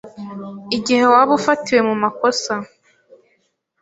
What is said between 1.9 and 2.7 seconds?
makosa.